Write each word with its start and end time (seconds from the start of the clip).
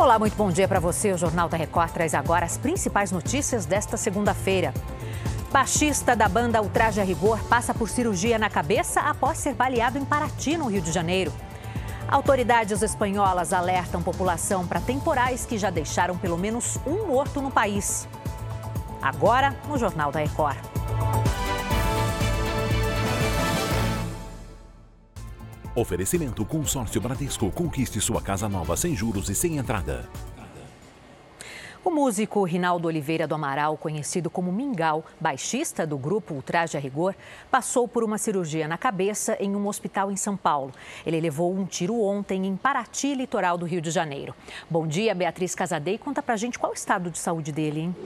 Olá, 0.00 0.18
muito 0.18 0.34
bom 0.34 0.50
dia 0.50 0.66
para 0.66 0.80
você. 0.80 1.12
O 1.12 1.18
Jornal 1.18 1.46
da 1.46 1.58
Record 1.58 1.90
traz 1.90 2.14
agora 2.14 2.46
as 2.46 2.56
principais 2.56 3.12
notícias 3.12 3.66
desta 3.66 3.98
segunda-feira. 3.98 4.72
Baixista 5.52 6.16
da 6.16 6.26
banda 6.26 6.62
Ultraje 6.62 7.02
a 7.02 7.04
Rigor 7.04 7.38
passa 7.50 7.74
por 7.74 7.86
cirurgia 7.86 8.38
na 8.38 8.48
cabeça 8.48 9.00
após 9.00 9.36
ser 9.36 9.52
baleado 9.52 9.98
em 9.98 10.04
Paraty, 10.06 10.56
no 10.56 10.68
Rio 10.68 10.80
de 10.80 10.90
Janeiro. 10.90 11.30
Autoridades 12.08 12.80
espanholas 12.80 13.52
alertam 13.52 14.02
população 14.02 14.66
para 14.66 14.80
temporais 14.80 15.44
que 15.44 15.58
já 15.58 15.68
deixaram 15.68 16.16
pelo 16.16 16.38
menos 16.38 16.78
um 16.86 17.06
morto 17.06 17.42
no 17.42 17.50
país. 17.50 18.08
Agora, 19.02 19.54
no 19.68 19.76
Jornal 19.76 20.10
da 20.10 20.20
Record. 20.20 20.56
Oferecimento 25.80 26.44
Consórcio 26.44 27.00
Bradesco. 27.00 27.50
Conquiste 27.50 28.02
sua 28.02 28.20
casa 28.20 28.50
nova 28.50 28.76
sem 28.76 28.94
juros 28.94 29.30
e 29.30 29.34
sem 29.34 29.56
entrada. 29.56 30.06
O 31.82 31.90
músico 31.90 32.44
Rinaldo 32.44 32.86
Oliveira 32.86 33.26
do 33.26 33.34
Amaral, 33.34 33.78
conhecido 33.78 34.28
como 34.28 34.52
Mingau, 34.52 35.02
baixista 35.18 35.86
do 35.86 35.96
grupo 35.96 36.34
Ultraje 36.34 36.76
a 36.76 36.80
Rigor, 36.80 37.14
passou 37.50 37.88
por 37.88 38.04
uma 38.04 38.18
cirurgia 38.18 38.68
na 38.68 38.76
cabeça 38.76 39.38
em 39.40 39.56
um 39.56 39.66
hospital 39.66 40.12
em 40.12 40.16
São 40.16 40.36
Paulo. 40.36 40.70
Ele 41.06 41.18
levou 41.18 41.50
um 41.50 41.64
tiro 41.64 41.98
ontem 41.98 42.46
em 42.46 42.54
Paraty, 42.54 43.14
litoral 43.14 43.56
do 43.56 43.64
Rio 43.64 43.80
de 43.80 43.90
Janeiro. 43.90 44.34
Bom 44.68 44.86
dia, 44.86 45.14
Beatriz 45.14 45.54
Casadei. 45.54 45.96
Conta 45.96 46.22
pra 46.22 46.36
gente 46.36 46.58
qual 46.58 46.72
o 46.72 46.74
estado 46.74 47.10
de 47.10 47.18
saúde 47.18 47.52
dele, 47.52 47.80
hein? 47.80 47.96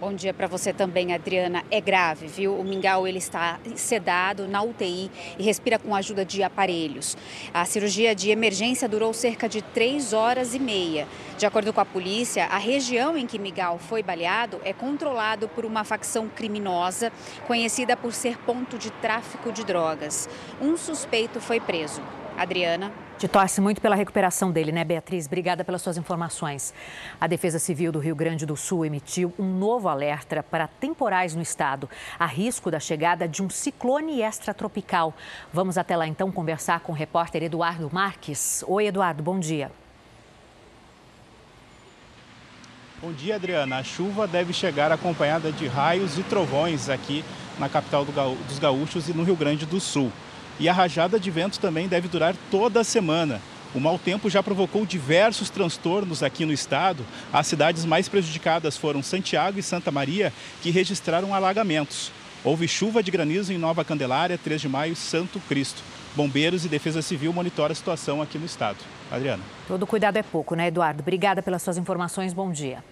Bom 0.00 0.12
dia 0.12 0.32
para 0.32 0.46
você 0.46 0.72
também, 0.72 1.12
Adriana. 1.12 1.64
É 1.72 1.80
grave, 1.80 2.28
viu? 2.28 2.56
O 2.56 2.62
Mingau 2.62 3.04
ele 3.04 3.18
está 3.18 3.58
sedado 3.74 4.46
na 4.46 4.62
UTI 4.62 5.10
e 5.36 5.42
respira 5.42 5.76
com 5.76 5.92
a 5.92 5.98
ajuda 5.98 6.24
de 6.24 6.40
aparelhos. 6.40 7.16
A 7.52 7.64
cirurgia 7.64 8.14
de 8.14 8.30
emergência 8.30 8.88
durou 8.88 9.12
cerca 9.12 9.48
de 9.48 9.60
três 9.60 10.12
horas 10.12 10.54
e 10.54 10.60
meia. 10.60 11.08
De 11.36 11.46
acordo 11.46 11.72
com 11.72 11.80
a 11.80 11.84
polícia, 11.84 12.44
a 12.44 12.58
região 12.58 13.18
em 13.18 13.26
que 13.26 13.40
Mingau 13.40 13.76
foi 13.76 14.00
baleado 14.00 14.60
é 14.64 14.72
controlado 14.72 15.48
por 15.48 15.64
uma 15.64 15.82
facção 15.82 16.28
criminosa 16.28 17.10
conhecida 17.48 17.96
por 17.96 18.12
ser 18.12 18.38
ponto 18.38 18.78
de 18.78 18.92
tráfico 18.92 19.50
de 19.50 19.64
drogas. 19.64 20.28
Um 20.60 20.76
suspeito 20.76 21.40
foi 21.40 21.58
preso. 21.58 22.00
Adriana. 22.38 22.92
Te 23.18 23.26
torce 23.26 23.60
muito 23.60 23.80
pela 23.80 23.96
recuperação 23.96 24.52
dele, 24.52 24.70
né, 24.70 24.84
Beatriz? 24.84 25.26
Obrigada 25.26 25.64
pelas 25.64 25.82
suas 25.82 25.98
informações. 25.98 26.72
A 27.20 27.26
Defesa 27.26 27.58
Civil 27.58 27.90
do 27.90 27.98
Rio 27.98 28.14
Grande 28.14 28.46
do 28.46 28.56
Sul 28.56 28.84
emitiu 28.86 29.34
um 29.36 29.58
novo 29.58 29.88
alerta 29.88 30.40
para 30.40 30.68
temporais 30.68 31.34
no 31.34 31.42
estado, 31.42 31.90
a 32.16 32.26
risco 32.26 32.70
da 32.70 32.78
chegada 32.78 33.26
de 33.26 33.42
um 33.42 33.50
ciclone 33.50 34.22
extratropical. 34.22 35.12
Vamos 35.52 35.76
até 35.76 35.96
lá 35.96 36.06
então 36.06 36.30
conversar 36.30 36.78
com 36.78 36.92
o 36.92 36.94
repórter 36.94 37.42
Eduardo 37.42 37.90
Marques. 37.92 38.64
Oi, 38.68 38.86
Eduardo, 38.86 39.20
bom 39.20 39.40
dia. 39.40 39.72
Bom 43.02 43.12
dia, 43.12 43.34
Adriana. 43.34 43.78
A 43.78 43.82
chuva 43.82 44.28
deve 44.28 44.52
chegar 44.52 44.92
acompanhada 44.92 45.50
de 45.50 45.66
raios 45.66 46.18
e 46.18 46.22
trovões 46.22 46.88
aqui 46.88 47.24
na 47.58 47.68
capital 47.68 48.04
dos 48.04 48.58
gaúchos 48.60 49.08
e 49.08 49.12
no 49.12 49.24
Rio 49.24 49.36
Grande 49.36 49.66
do 49.66 49.80
Sul. 49.80 50.12
E 50.60 50.68
a 50.68 50.72
rajada 50.72 51.20
de 51.20 51.30
vento 51.30 51.60
também 51.60 51.86
deve 51.86 52.08
durar 52.08 52.34
toda 52.50 52.80
a 52.80 52.84
semana. 52.84 53.40
O 53.74 53.80
mau 53.80 53.98
tempo 53.98 54.30
já 54.30 54.42
provocou 54.42 54.86
diversos 54.86 55.50
transtornos 55.50 56.22
aqui 56.22 56.44
no 56.44 56.52
estado. 56.52 57.04
As 57.32 57.46
cidades 57.46 57.84
mais 57.84 58.08
prejudicadas 58.08 58.76
foram 58.76 59.02
Santiago 59.02 59.58
e 59.58 59.62
Santa 59.62 59.90
Maria, 59.90 60.32
que 60.62 60.70
registraram 60.70 61.34
alagamentos. 61.34 62.10
Houve 62.42 62.66
chuva 62.66 63.02
de 63.02 63.10
granizo 63.10 63.52
em 63.52 63.58
Nova 63.58 63.84
Candelária, 63.84 64.38
3 64.38 64.60
de 64.60 64.68
maio, 64.68 64.96
Santo 64.96 65.38
Cristo. 65.48 65.82
Bombeiros 66.16 66.64
e 66.64 66.68
Defesa 66.68 67.02
Civil 67.02 67.32
monitoram 67.32 67.72
a 67.72 67.74
situação 67.74 68.22
aqui 68.22 68.38
no 68.38 68.46
estado. 68.46 68.78
Adriana. 69.10 69.42
Todo 69.66 69.86
cuidado 69.86 70.16
é 70.16 70.22
pouco, 70.22 70.54
né, 70.54 70.68
Eduardo? 70.68 71.02
Obrigada 71.02 71.42
pelas 71.42 71.62
suas 71.62 71.76
informações. 71.76 72.32
Bom 72.32 72.50
dia. 72.50 72.82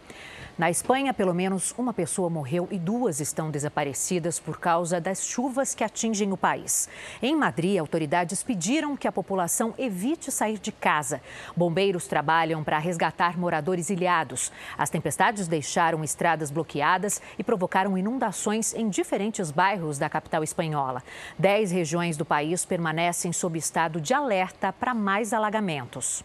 Na 0.58 0.70
Espanha, 0.70 1.12
pelo 1.12 1.34
menos 1.34 1.74
uma 1.76 1.92
pessoa 1.92 2.30
morreu 2.30 2.66
e 2.70 2.78
duas 2.78 3.20
estão 3.20 3.50
desaparecidas 3.50 4.40
por 4.40 4.58
causa 4.58 4.98
das 4.98 5.22
chuvas 5.22 5.74
que 5.74 5.84
atingem 5.84 6.32
o 6.32 6.36
país. 6.36 6.88
Em 7.20 7.36
Madrid, 7.36 7.78
autoridades 7.78 8.42
pediram 8.42 8.96
que 8.96 9.06
a 9.06 9.12
população 9.12 9.74
evite 9.76 10.32
sair 10.32 10.58
de 10.58 10.72
casa. 10.72 11.20
Bombeiros 11.54 12.06
trabalham 12.06 12.64
para 12.64 12.78
resgatar 12.78 13.38
moradores 13.38 13.90
ilhados. 13.90 14.50
As 14.78 14.88
tempestades 14.88 15.46
deixaram 15.46 16.02
estradas 16.02 16.50
bloqueadas 16.50 17.20
e 17.38 17.44
provocaram 17.44 17.98
inundações 17.98 18.72
em 18.72 18.88
diferentes 18.88 19.50
bairros 19.50 19.98
da 19.98 20.08
capital 20.08 20.42
espanhola. 20.42 21.02
Dez 21.38 21.70
regiões 21.70 22.16
do 22.16 22.24
país 22.24 22.64
permanecem 22.64 23.30
sob 23.30 23.58
estado 23.58 24.00
de 24.00 24.14
alerta 24.14 24.72
para 24.72 24.94
mais 24.94 25.34
alagamentos. 25.34 26.24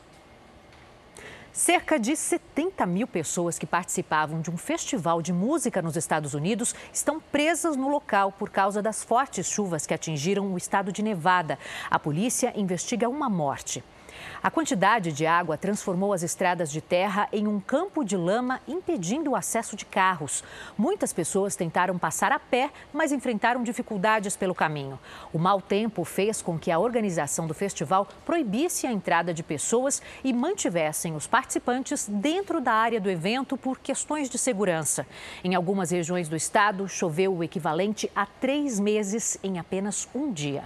Cerca 1.53 1.99
de 1.99 2.15
70 2.15 2.85
mil 2.85 3.05
pessoas 3.05 3.59
que 3.59 3.65
participavam 3.65 4.39
de 4.39 4.49
um 4.49 4.55
festival 4.55 5.21
de 5.21 5.33
música 5.33 5.81
nos 5.81 5.97
Estados 5.97 6.33
Unidos 6.33 6.73
estão 6.93 7.19
presas 7.19 7.75
no 7.75 7.89
local 7.89 8.31
por 8.31 8.49
causa 8.49 8.81
das 8.81 9.03
fortes 9.03 9.47
chuvas 9.47 9.85
que 9.85 9.93
atingiram 9.93 10.53
o 10.53 10.57
estado 10.57 10.93
de 10.93 11.03
Nevada. 11.03 11.59
A 11.89 11.99
polícia 11.99 12.53
investiga 12.55 13.09
uma 13.09 13.29
morte. 13.29 13.83
A 14.43 14.49
quantidade 14.49 15.11
de 15.11 15.25
água 15.25 15.57
transformou 15.57 16.13
as 16.13 16.23
estradas 16.23 16.71
de 16.71 16.81
terra 16.81 17.27
em 17.31 17.47
um 17.47 17.59
campo 17.59 18.03
de 18.03 18.17
lama, 18.17 18.59
impedindo 18.67 19.31
o 19.31 19.35
acesso 19.35 19.75
de 19.75 19.85
carros. 19.85 20.43
Muitas 20.77 21.13
pessoas 21.13 21.55
tentaram 21.55 21.97
passar 21.97 22.31
a 22.31 22.39
pé, 22.39 22.71
mas 22.91 23.11
enfrentaram 23.11 23.63
dificuldades 23.63 24.35
pelo 24.35 24.55
caminho. 24.55 24.99
O 25.31 25.39
mau 25.39 25.61
tempo 25.61 26.03
fez 26.03 26.41
com 26.41 26.57
que 26.57 26.71
a 26.71 26.79
organização 26.79 27.47
do 27.47 27.53
festival 27.53 28.07
proibisse 28.25 28.87
a 28.87 28.91
entrada 28.91 29.33
de 29.33 29.43
pessoas 29.43 30.01
e 30.23 30.33
mantivessem 30.33 31.15
os 31.15 31.27
participantes 31.27 32.07
dentro 32.07 32.59
da 32.59 32.73
área 32.73 32.99
do 32.99 33.09
evento 33.09 33.55
por 33.55 33.79
questões 33.79 34.29
de 34.29 34.37
segurança. 34.37 35.05
Em 35.43 35.55
algumas 35.55 35.91
regiões 35.91 36.27
do 36.27 36.35
estado, 36.35 36.87
choveu 36.87 37.35
o 37.35 37.43
equivalente 37.43 38.11
a 38.15 38.25
três 38.25 38.79
meses 38.79 39.37
em 39.43 39.59
apenas 39.59 40.07
um 40.13 40.31
dia. 40.31 40.63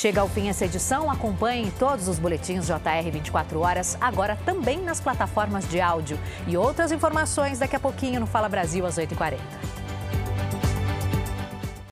Chega 0.00 0.22
ao 0.22 0.28
fim 0.30 0.48
essa 0.48 0.64
edição. 0.64 1.10
Acompanhe 1.10 1.70
todos 1.78 2.08
os 2.08 2.18
boletins 2.18 2.66
JR 2.66 3.10
24 3.12 3.60
horas, 3.60 3.98
agora 4.00 4.34
também 4.46 4.80
nas 4.80 4.98
plataformas 4.98 5.68
de 5.68 5.78
áudio. 5.78 6.18
E 6.46 6.56
outras 6.56 6.90
informações 6.90 7.58
daqui 7.58 7.76
a 7.76 7.80
pouquinho 7.80 8.18
no 8.18 8.26
Fala 8.26 8.48
Brasil 8.48 8.86
às 8.86 8.96
8h40. 8.96 9.36